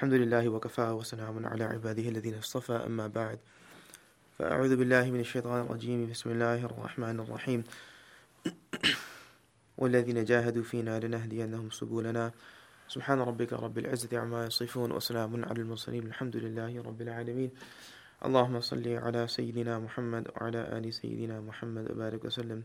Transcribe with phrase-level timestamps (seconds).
[0.00, 3.38] الحمد لله وكفى وسلام على عباده الذين اصطفى أما بعد.
[4.38, 6.10] فأعوذ بالله من الشيطان الرجيم.
[6.10, 7.64] بسم الله الرحمن الرحيم.
[9.80, 12.32] والذين جاهدوا فينا لنهدينهم سبلنا.
[12.88, 16.06] سبحان ربك رب العزة عما يصفون وسلام على المرسلين.
[16.06, 17.50] الحمد لله رب العالمين.
[18.24, 22.62] اللهم صل على سيدنا محمد وعلى آل سيدنا محمد وبارك وسلم.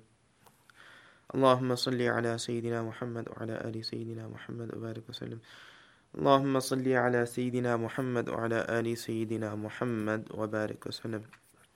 [1.36, 5.40] اللهم صل على سيدنا محمد وعلى آل سيدنا محمد وبارك وسلم.
[6.19, 11.23] اللهم صل على سيدنا محمد وعلى آل سيدنا محمد وبارك وسلم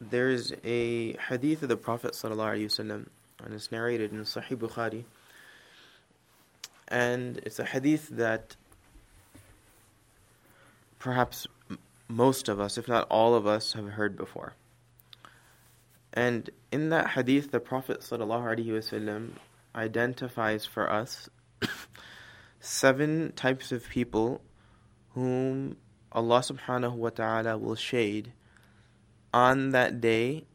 [0.00, 3.06] There is a hadith of the Prophet sallallahu alaihi wasallam
[3.44, 5.04] and it's narrated in Sahih Bukhari
[6.88, 8.56] and it's a hadith that
[10.98, 11.46] perhaps
[12.08, 14.54] most of us, if not all of us, have heard before.
[16.12, 19.30] And in that hadith, the Prophet ﷺ
[19.74, 21.28] identifies for us
[22.59, 24.41] seven types of people
[25.13, 25.77] whom
[26.11, 28.33] Allah subhanahu wa ta'ala will shade
[29.33, 30.45] on that day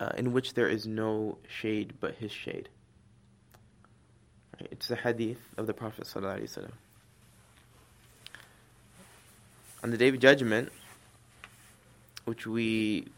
[0.00, 2.68] uh, in which there is no shade but His shade.
[4.58, 4.68] Right?
[4.70, 6.08] It's the hadith of the Prophet.
[9.82, 10.72] On the day of judgment,
[12.24, 13.08] which we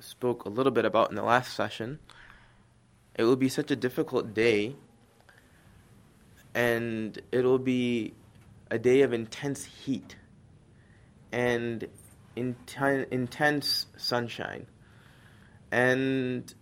[0.00, 1.98] spoke a little bit about in the last session,
[3.14, 4.74] it will be such a difficult day
[6.54, 8.14] and it will be
[8.70, 10.16] a day of intense heat
[11.32, 11.86] and
[12.36, 14.66] inten- intense sunshine.
[15.70, 16.52] And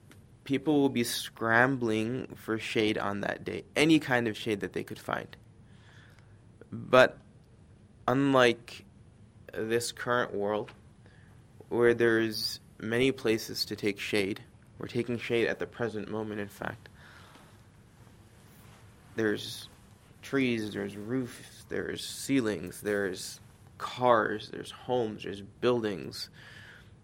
[0.44, 4.84] people will be scrambling for shade on that day, any kind of shade that they
[4.84, 5.36] could find.
[6.72, 7.18] But
[8.08, 8.84] unlike
[9.52, 10.72] this current world,
[11.68, 14.40] where there's many places to take shade,
[14.78, 16.88] we're taking shade at the present moment, in fact.
[19.16, 19.68] There's
[20.26, 23.40] trees, there's roofs, there's ceilings, there's
[23.78, 26.30] cars, there's homes, there's buildings,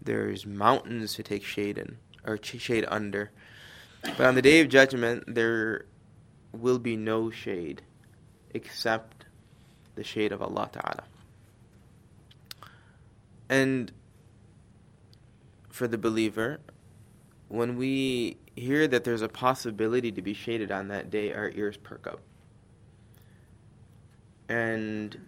[0.02, 3.30] there's mountains to take shade in or shade under.
[4.02, 5.86] But on the day of judgment, there
[6.52, 7.82] will be no shade
[8.50, 9.26] except
[9.94, 11.04] the shade of Allah Ta'ala.
[13.48, 13.92] And
[15.68, 16.58] for the believer,
[17.48, 21.76] when we hear that there's a possibility to be shaded on that day, our ears
[21.76, 22.20] perk up.
[24.52, 25.18] And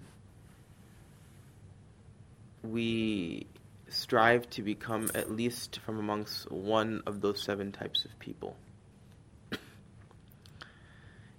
[2.63, 3.47] we
[3.89, 8.55] strive to become at least from amongst one of those seven types of people.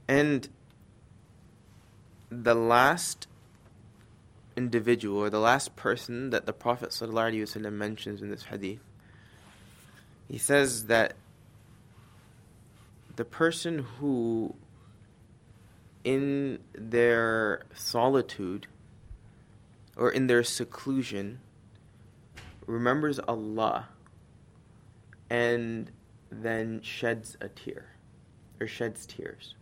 [0.08, 0.50] And
[2.32, 3.28] the last
[4.58, 8.80] individual or the last person that the Prophet ﷺ mentions in this hadith,
[10.28, 11.14] he says that
[13.16, 14.56] the person who,
[16.06, 18.68] in their solitude
[19.98, 21.40] or in their seclusion,
[22.68, 23.90] remembers Allah
[25.30, 25.92] and
[26.32, 27.90] then sheds a tear
[28.62, 29.56] or sheds tears.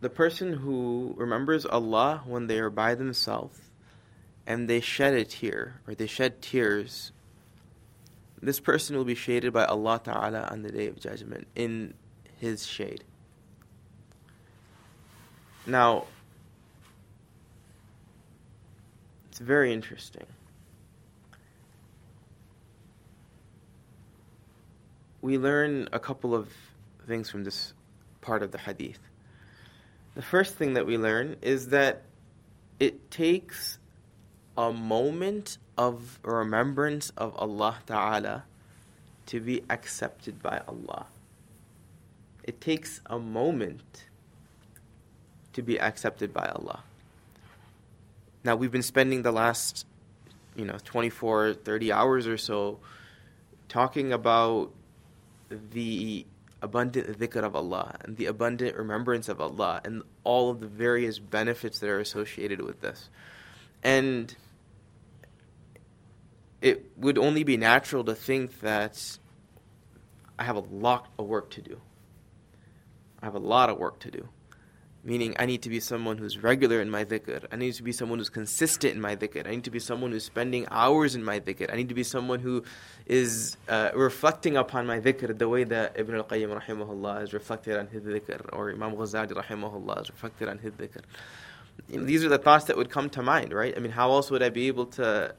[0.00, 3.60] The person who remembers Allah when they are by themselves
[4.46, 7.12] and they shed a tear or they shed tears,
[8.40, 11.92] this person will be shaded by Allah Ta'ala on the day of judgment in
[12.38, 13.04] His shade.
[15.66, 16.06] Now,
[19.28, 20.26] it's very interesting.
[25.22, 26.48] We learn a couple of
[27.06, 27.74] things from this
[28.20, 28.98] part of the hadith.
[30.14, 32.02] The first thing that we learn is that
[32.78, 33.78] it takes
[34.56, 38.44] a moment of remembrance of Allah Ta'ala
[39.26, 41.06] to be accepted by Allah.
[42.42, 44.06] It takes a moment
[45.52, 46.82] to be accepted by Allah.
[48.44, 49.86] Now, we've been spending the last,
[50.56, 52.78] you know, 24, 30 hours or so
[53.68, 54.72] talking about
[55.48, 56.26] the
[56.62, 61.18] abundant dhikr of Allah and the abundant remembrance of Allah and all of the various
[61.18, 63.08] benefits that are associated with this.
[63.82, 64.34] And
[66.60, 69.18] it would only be natural to think that
[70.38, 71.80] I have a lot of work to do.
[73.22, 74.28] I have a lot of work to do.
[75.02, 77.46] Meaning, I need to be someone who's regular in my dhikr.
[77.50, 79.46] I need to be someone who's consistent in my dhikr.
[79.46, 81.72] I need to be someone who's spending hours in my dhikr.
[81.72, 82.64] I need to be someone who
[83.06, 87.78] is uh, reflecting upon my dhikr the way that Ibn al Qayyim rahimahullah is reflected
[87.78, 91.00] on his dhikr, or Imam Ghazali rahimahullah is reflected on his dhikr.
[91.88, 93.74] These are the thoughts that would come to mind, right?
[93.74, 95.34] I mean, how else would I be able to,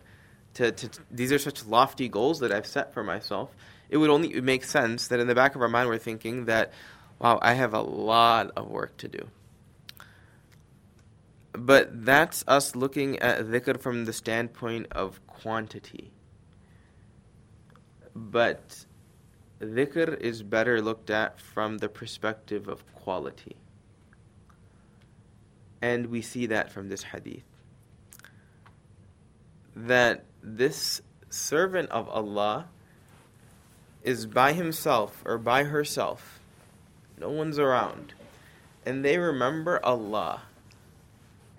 [0.55, 3.55] to, to, to these are such lofty goals that I've set for myself.
[3.89, 6.73] It would only make sense that in the back of our mind we're thinking that,
[7.19, 9.27] wow, I have a lot of work to do.
[11.53, 16.11] But that's us looking at dhikr from the standpoint of quantity.
[18.15, 18.85] But
[19.59, 23.55] dhikr is better looked at from the perspective of quality.
[25.81, 27.43] And we see that from this hadith.
[29.75, 32.67] That this servant of Allah
[34.03, 36.39] is by himself or by herself,
[37.17, 38.13] no one's around,
[38.85, 40.43] and they remember Allah.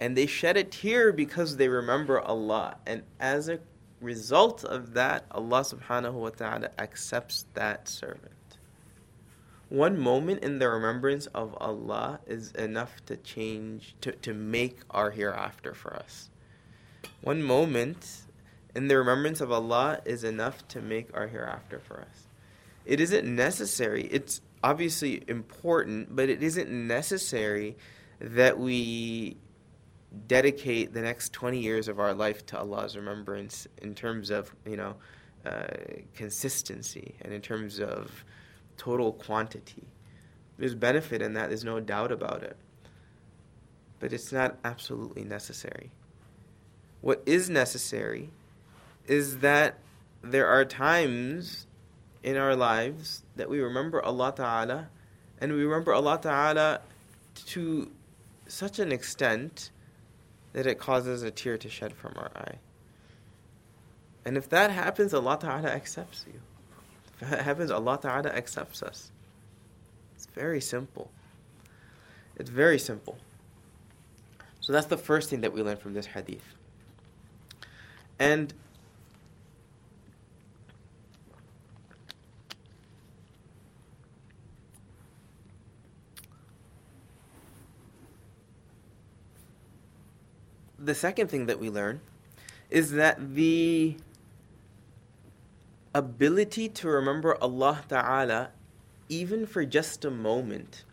[0.03, 2.75] And they shed a tear because they remember Allah.
[2.85, 3.61] And as a
[4.01, 8.59] result of that, Allah subhanahu wa ta'ala accepts that servant.
[9.69, 15.13] One moment in the remembrance of Allah is enough to change, to, to make our
[15.13, 16.31] hereafter for us.
[17.21, 18.23] One moment
[18.75, 22.27] in the remembrance of Allah is enough to make our hereafter for us.
[22.85, 27.77] It isn't necessary, it's obviously important, but it isn't necessary
[28.19, 29.37] that we
[30.27, 34.77] dedicate the next 20 years of our life to Allah's remembrance in terms of, you
[34.77, 34.95] know,
[35.45, 35.67] uh,
[36.15, 38.25] consistency and in terms of
[38.77, 39.85] total quantity.
[40.59, 42.57] There's benefit in that, there's no doubt about it.
[43.99, 45.91] But it's not absolutely necessary.
[47.01, 48.31] What is necessary
[49.07, 49.79] is that
[50.23, 51.67] there are times
[52.23, 54.89] in our lives that we remember Allah Ta'ala
[55.41, 56.81] and we remember Allah Ta'ala
[57.47, 57.91] to
[58.47, 59.71] such an extent
[60.53, 62.57] that it causes a tear to shed from our eye.
[64.25, 66.41] And if that happens, Allah Ta'ala accepts you.
[67.21, 69.11] If that happens, Allah Ta'ala accepts us.
[70.15, 71.11] It's very simple.
[72.37, 73.19] It's very simple.
[74.61, 76.55] So that's the first thing that we learn from this hadith.
[78.19, 78.55] And
[90.83, 92.01] the second thing that we learn
[92.69, 93.97] is that the
[95.95, 98.51] ability to remember Allah Ta'ala,
[99.09, 100.85] even for just a moment,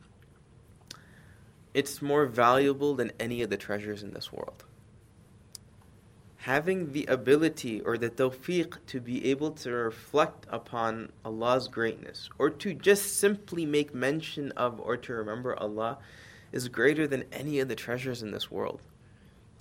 [1.73, 4.63] it's more valuable than any of the treasures in this world.
[6.43, 12.49] Having the ability or the tawfiq to be able to reflect upon Allah's greatness or
[12.49, 15.97] to just simply make mention of or to remember Allah
[16.51, 18.81] is greater than any of the treasures in this world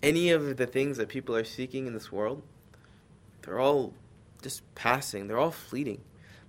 [0.03, 2.43] any of the things that people are seeking in this world,
[3.43, 3.95] they're all
[4.43, 6.01] just passing, they're all fleeting.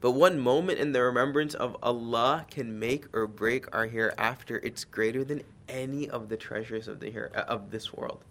[0.02, 4.58] But one moment in the remembrance of Allah can make or break our hereafter.
[4.64, 8.24] It's greater than any of the treasures of the here, uh, of this world.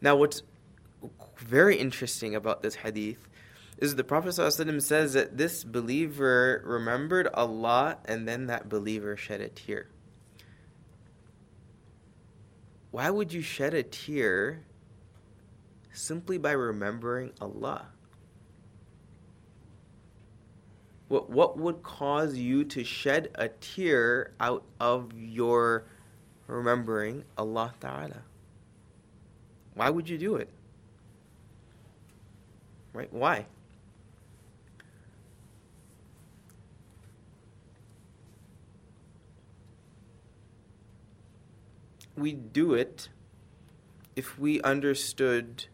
[0.00, 0.42] Now, what's
[1.36, 3.28] very interesting about this hadith
[3.78, 9.40] is the Prophet ﷺ says that this believer remembered Allah and then that believer shed
[9.40, 9.88] a tear
[12.92, 14.62] why would you shed a tear
[15.92, 17.86] simply by remembering Allah?
[21.08, 25.84] What, what would cause you to shed a tear out of your
[26.46, 28.22] remembering Allah Ta'ala?
[29.74, 30.50] Why would you do it?
[32.92, 33.10] Right?
[33.10, 33.46] Why?
[42.16, 43.08] We do it
[44.14, 45.66] if we understood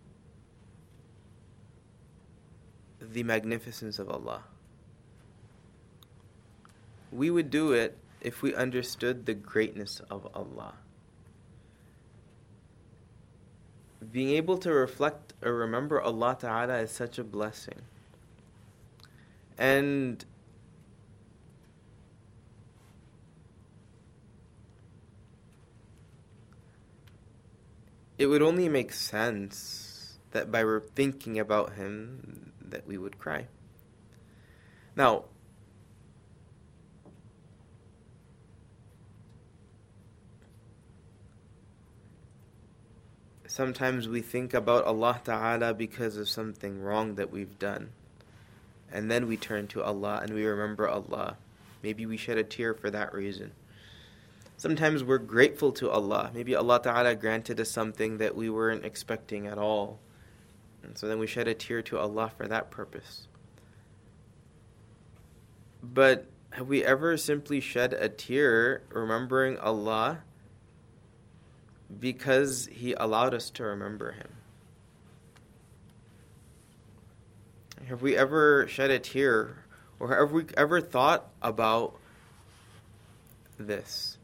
[3.00, 4.44] the magnificence of Allah.
[7.10, 10.74] We would do it if we understood the greatness of Allah.
[14.12, 17.82] Being able to reflect or remember Allah Ta'ala is such a blessing.
[19.56, 20.24] And
[28.18, 33.46] it would only make sense that by thinking about him that we would cry.
[34.96, 35.24] Now,
[43.46, 47.90] sometimes we think about Allah Ta'ala because of something wrong that we've done.
[48.92, 51.36] And then we turn to Allah and we remember Allah.
[51.82, 53.52] Maybe we shed a tear for that reason.
[54.58, 56.32] Sometimes we're grateful to Allah.
[56.34, 60.00] Maybe Allah Ta'ala granted us something that we weren't expecting at all.
[60.82, 63.28] And so then we shed a tear to Allah for that purpose.
[65.80, 70.22] But have we ever simply shed a tear remembering Allah
[72.00, 74.28] because He allowed us to remember Him?
[77.86, 79.62] Have we ever shed a tear
[80.00, 81.94] or have we ever thought about
[83.56, 84.17] this?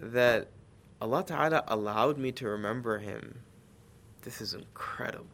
[0.00, 0.48] That
[1.00, 3.40] Allah Ta'ala allowed me to remember Him.
[4.22, 5.26] This is incredible.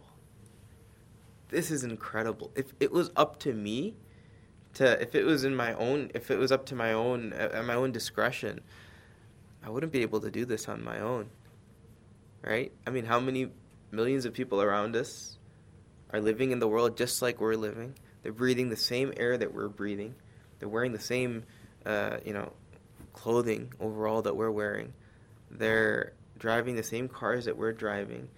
[1.49, 2.51] This is incredible.
[2.55, 3.97] If it was up to me,
[4.75, 7.65] to if it was in my own, if it was up to my own, at
[7.65, 8.61] my own discretion,
[9.65, 11.31] I wouldn't be able to do this on my own.
[12.43, 12.73] Right?
[12.87, 13.51] I mean, how many
[13.91, 15.39] millions of people around us
[16.11, 17.95] are living in the world just like we're living?
[18.23, 20.15] They're breathing the same air that we're breathing.
[20.59, 21.45] They're wearing the same,
[21.85, 22.53] uh, you know,
[23.17, 24.93] clothing overall that we're wearing.
[25.51, 28.29] They're driving the same cars that we're driving.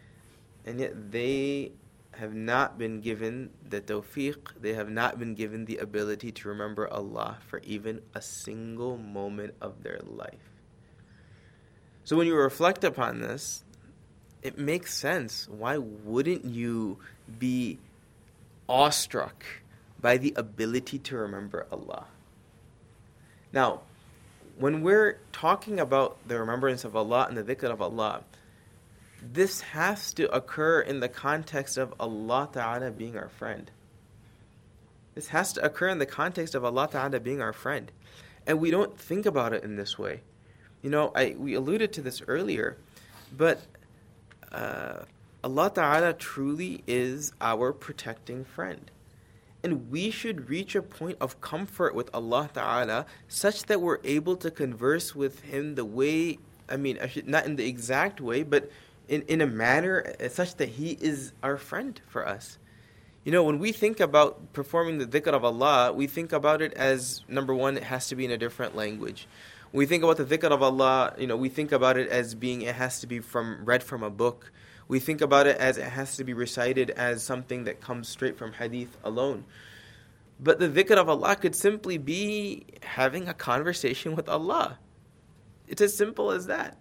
[0.64, 1.72] And yet they
[2.12, 6.88] have not been given the tawfiq, they have not been given the ability to remember
[6.88, 10.50] Allah for even a single moment of their life.
[12.04, 13.64] So when you reflect upon this,
[14.42, 15.48] it makes sense.
[15.48, 16.98] Why wouldn't you
[17.38, 17.78] be
[18.68, 19.44] awestruck
[20.00, 22.06] by the ability to remember Allah?
[23.52, 23.82] Now,
[24.58, 28.22] when we're talking about the remembrance of Allah and the dhikr of Allah,
[29.22, 33.70] this has to occur in the context of Allah Ta'ala being our friend.
[35.14, 37.90] This has to occur in the context of Allah Ta'ala being our friend.
[38.46, 40.22] And we don't think about it in this way.
[40.82, 42.76] You know, I we alluded to this earlier,
[43.36, 43.60] but
[44.52, 45.00] uh,
[45.42, 48.90] Allah Ta'ala truly is our protecting friend.
[49.64, 54.36] And we should reach a point of comfort with Allah Ta'ala such that we're able
[54.36, 56.38] to converse with Him the way,
[56.68, 58.70] I mean, not in the exact way, but
[59.08, 62.58] in, in a manner such that He is our friend for us.
[63.24, 66.72] You know, when we think about performing the dhikr of Allah, we think about it
[66.74, 69.26] as number one, it has to be in a different language
[69.72, 72.34] When we think about the dhikr of Allah, you know, we think about it as
[72.34, 74.50] being it has to be from read from a book.
[74.88, 78.36] We think about it as it has to be recited as something that comes straight
[78.38, 79.44] from hadith alone.
[80.40, 84.78] But the dhikr of Allah could simply be having a conversation with Allah.
[85.66, 86.78] It's as simple as that.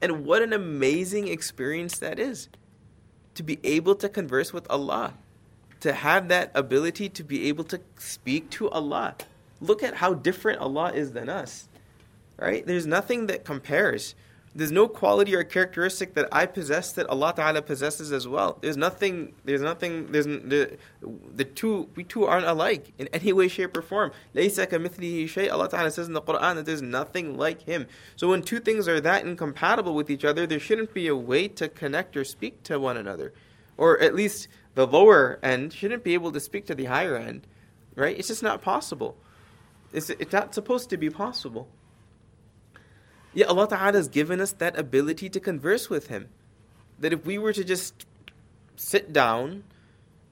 [0.00, 2.48] And what an amazing experience that is
[3.34, 5.14] to be able to converse with Allah,
[5.80, 9.16] to have that ability to be able to speak to Allah.
[9.60, 11.68] Look at how different Allah is than us
[12.40, 12.66] right?
[12.66, 14.14] There's nothing that compares.
[14.52, 18.58] There's no quality or characteristic that I possess that Allah Ta'ala possesses as well.
[18.60, 20.76] There's nothing, there's nothing, there's the,
[21.36, 24.10] the two, we two aren't alike in any way, shape, or form.
[24.34, 27.86] Allah Ta'ala says in the Quran that there's nothing like Him.
[28.16, 31.46] So when two things are that incompatible with each other, there shouldn't be a way
[31.46, 33.32] to connect or speak to one another.
[33.76, 37.46] Or at least the lower end shouldn't be able to speak to the higher end,
[37.94, 38.18] right?
[38.18, 39.16] It's just not possible.
[39.92, 41.68] It's, it's not supposed to be possible.
[43.32, 46.28] Yeah, Allah Ta'ala has given us that ability to converse with Him.
[46.98, 48.06] That if we were to just
[48.76, 49.64] sit down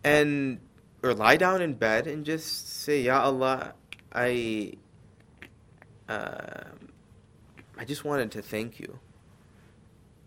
[0.02, 0.60] and
[1.02, 3.74] or lie down in bed and just say, Ya Allah,
[4.12, 4.72] I
[6.08, 6.64] uh,
[7.76, 8.98] I just wanted to thank you.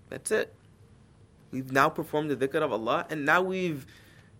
[0.10, 0.54] That's it.
[1.51, 3.86] We've now performed the dhikr of Allah and now we've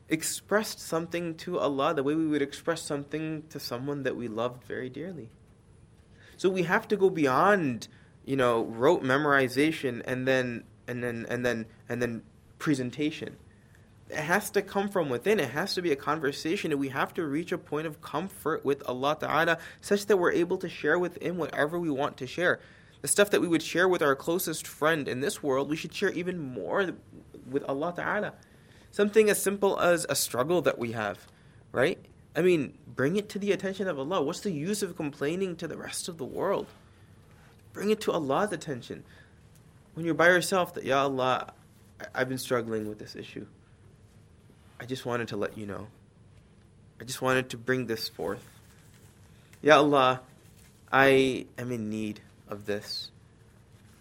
[0.08, 4.64] expressed something to Allah the way we would express something to someone that we loved
[4.64, 5.30] very dearly.
[6.38, 7.88] So we have to go beyond
[8.26, 12.24] you know, rote memorization and then and then and then and then
[12.60, 13.36] presentation.
[14.10, 15.40] It has to come from within.
[15.40, 18.66] It has to be a conversation, and we have to reach a point of comfort
[18.66, 22.28] with Allah Ta'ala such that we're able to share with Him whatever we want to
[22.28, 22.60] share.
[23.02, 25.94] The stuff that we would share with our closest friend in this world, we should
[25.94, 26.92] share even more
[27.50, 28.34] with Allah Ta'ala.
[28.92, 31.26] Something as simple as a struggle that we have,
[31.72, 31.98] right?
[32.36, 34.22] I mean, bring it to the attention of Allah.
[34.22, 36.68] What's the use of complaining to the rest of the world?
[37.74, 39.04] Bring it to Allah's attention.
[39.94, 41.54] When you're by yourself, that, Ya Allah,
[42.14, 43.46] I've been struggling with this issue.
[44.80, 45.88] I just wanted to let you know.
[47.00, 48.46] I just wanted to bring this forth.
[49.62, 50.22] Ya Allah,
[50.92, 53.12] I am in need of this.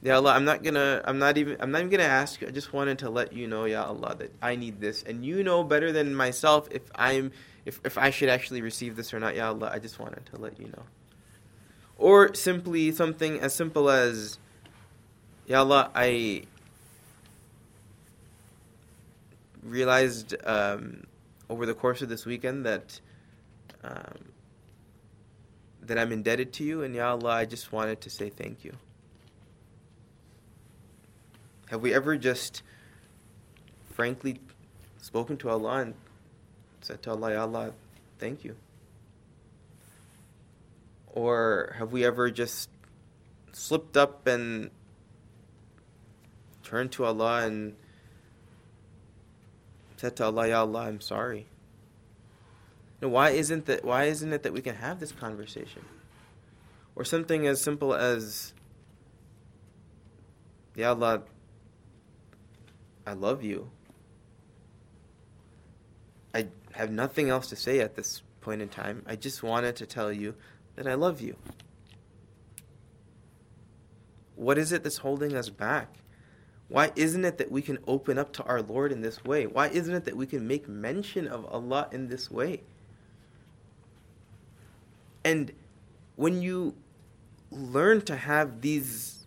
[0.02, 2.48] Ya Allah, I'm not gonna I'm not even I'm not even gonna ask you.
[2.48, 5.02] I just wanted to let you know, Ya Allah, that I need this.
[5.02, 7.32] And you know better than myself if I'm
[7.66, 10.40] if, if I should actually receive this or not, Ya Allah, I just wanted to
[10.40, 10.82] let you know.
[12.00, 14.38] Or simply something as simple as,
[15.46, 16.44] Ya Allah, I
[19.62, 21.04] realized um,
[21.50, 23.00] over the course of this weekend that
[23.84, 24.32] um,
[25.82, 28.72] that I'm indebted to you, and Ya Allah, I just wanted to say thank you.
[31.68, 32.62] Have we ever just
[33.92, 34.40] frankly
[35.02, 35.94] spoken to Allah and
[36.80, 37.72] said to Allah, Ya Allah,
[38.18, 38.56] thank you?
[41.12, 42.70] Or have we ever just
[43.52, 44.70] slipped up and
[46.62, 47.74] turned to Allah and
[49.96, 51.46] said to Allah, Ya Allah, I'm sorry?
[53.02, 55.84] Now, why isn't that why isn't it that we can have this conversation?
[56.94, 58.52] Or something as simple as
[60.76, 61.22] Ya Allah,
[63.06, 63.70] I love you.
[66.34, 69.02] I have nothing else to say at this point in time.
[69.06, 70.34] I just wanted to tell you
[70.76, 71.36] that I love you.
[74.36, 75.96] What is it that's holding us back?
[76.68, 79.46] Why isn't it that we can open up to our Lord in this way?
[79.46, 82.62] Why isn't it that we can make mention of Allah in this way?
[85.24, 85.52] And
[86.14, 86.74] when you
[87.50, 89.26] learn to have these,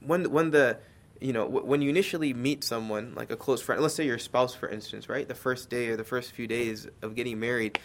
[0.00, 0.78] when when the
[1.18, 4.54] you know when you initially meet someone like a close friend, let's say your spouse,
[4.54, 5.26] for instance, right?
[5.26, 7.78] The first day or the first few days of getting married,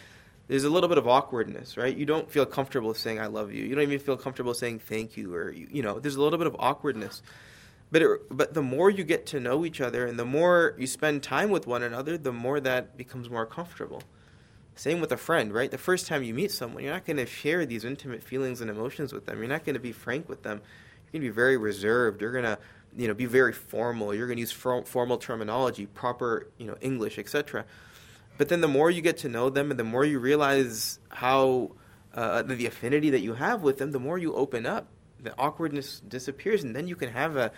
[0.48, 1.94] there's a little bit of awkwardness, right?
[1.94, 5.16] You don't feel comfortable saying "I love you." You don't even feel comfortable saying "thank
[5.16, 7.22] you," or you know, there's a little bit of awkwardness.
[7.90, 10.86] But it, but the more you get to know each other and the more you
[10.86, 14.02] spend time with one another, the more that becomes more comfortable.
[14.74, 15.70] Same with a friend, right?
[15.70, 18.70] The first time you meet someone, you're not going to share these intimate feelings and
[18.70, 19.38] emotions with them.
[19.38, 20.60] You're not going to be frank with them.
[20.60, 22.20] You're going to be very reserved.
[22.20, 22.58] You're going to,
[22.96, 24.14] you know, be very formal.
[24.14, 27.64] You're going to use formal terminology, proper, you know, English, etc.
[28.38, 31.72] But then the more you get to know them and the more you realize how
[32.14, 34.88] uh, the affinity that you have with them, the more you open up.
[35.20, 37.50] The awkwardness disappears, and then you can have a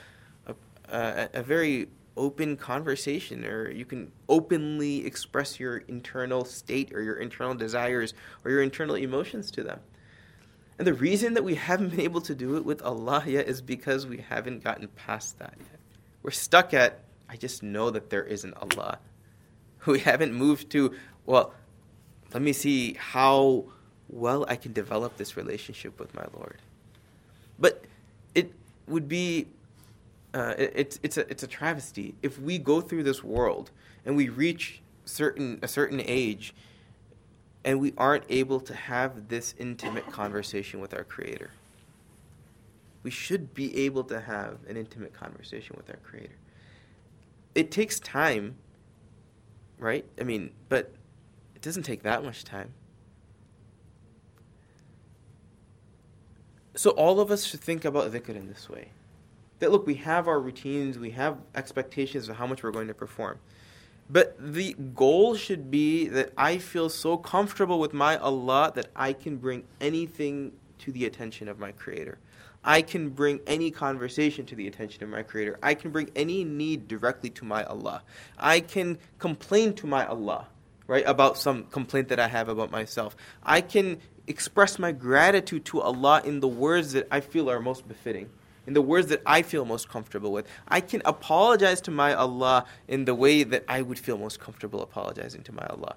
[0.92, 7.16] a, a very open conversation or you can openly express your internal state or your
[7.16, 9.80] internal desires or your internal emotions to them.
[10.78, 13.62] And the reason that we haven't been able to do it with Allah yet is
[13.62, 15.78] because we haven't gotten past that yet.
[16.22, 18.98] We're stuck at, I just know that there isn't Allah.
[19.86, 20.94] We haven't moved to,
[21.24, 21.54] well,
[22.34, 23.64] let me see how
[24.08, 26.58] well I can develop this relationship with my Lord.
[27.58, 27.84] But
[28.34, 28.52] it
[28.86, 29.46] would be
[30.34, 33.70] uh, it, it's it's a it's a travesty if we go through this world
[34.04, 36.54] and we reach certain a certain age
[37.64, 41.50] and we aren't able to have this intimate conversation with our creator
[43.02, 46.36] we should be able to have an intimate conversation with our creator
[47.54, 48.54] it takes time
[49.80, 50.92] right i mean but
[51.56, 52.72] it doesn't take that much time
[56.76, 58.90] so all of us should think about dhikr in this way
[59.60, 62.94] that look, we have our routines, we have expectations of how much we're going to
[62.94, 63.38] perform.
[64.08, 69.12] But the goal should be that I feel so comfortable with my Allah that I
[69.12, 72.18] can bring anything to the attention of my Creator.
[72.64, 75.58] I can bring any conversation to the attention of my Creator.
[75.62, 78.02] I can bring any need directly to my Allah.
[78.38, 80.46] I can complain to my Allah,
[80.86, 83.16] right, about some complaint that I have about myself.
[83.42, 87.88] I can express my gratitude to Allah in the words that I feel are most
[87.88, 88.28] befitting
[88.66, 90.46] in the words that I feel most comfortable with.
[90.68, 94.82] I can apologize to my Allah in the way that I would feel most comfortable
[94.82, 95.96] apologizing to my Allah.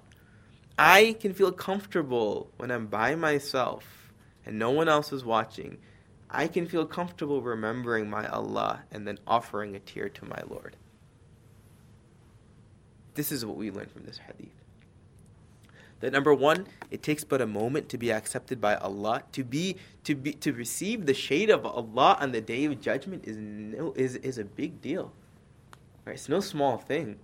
[0.76, 4.10] I can feel comfortable when I'm by myself
[4.44, 5.78] and no one else is watching.
[6.34, 10.76] I can feel comfortable remembering my Allah and then offering a tear to my Lord.
[13.14, 14.52] This is what we learn from this hadith.
[16.00, 19.22] That number one, it takes but a moment to be accepted by Allah.
[19.32, 23.24] To be to be to receive the shade of Allah on the day of judgment
[23.26, 25.12] is no is is a big deal.
[26.04, 26.14] Right?
[26.14, 27.20] It's no small thing.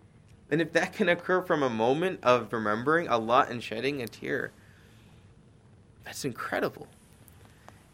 [0.51, 4.53] And if that can occur from a moment of remembering Allah and shedding a tear,
[6.05, 6.87] that's incredible.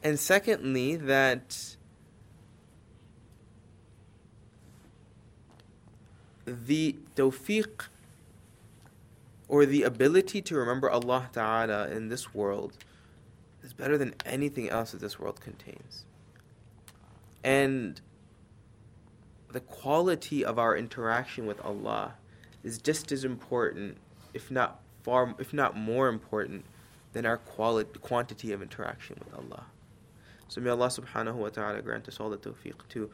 [0.07, 1.75] And secondly, that
[6.47, 7.87] the tawfiq
[9.49, 12.75] or the ability to remember Allah Ta'ala in this world
[13.64, 16.05] is better than anything else that this world contains.
[17.42, 18.01] And
[19.51, 22.14] the quality of our interaction with Allah
[22.62, 23.97] is just as important,
[24.35, 26.64] if not far, if not more important,
[27.12, 29.64] than our quality, quantity of interaction with Allah.
[30.47, 33.10] So may Allah Subhanahu wa Taala grant us all the tawfiq to,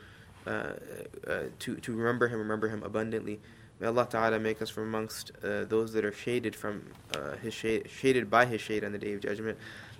[0.45, 3.39] uh, uh, to to remember Him, remember Him abundantly.
[3.79, 6.81] May Allah Ta'ala make us from amongst uh, those that are shaded from
[7.13, 9.55] uh, his shade, shaded by his shade on the day of judgment.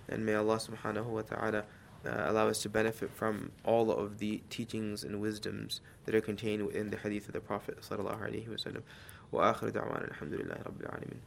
[0.09, 1.63] And may Allah subhanahu wa ta'ala
[2.03, 6.65] uh, allow us to benefit from all of the teachings and wisdoms that are contained
[6.65, 8.81] within the hadith of the Prophet sallallahu alaihi wasallam.
[9.31, 11.19] وآخر دعوانا الحمد لله رب العالمين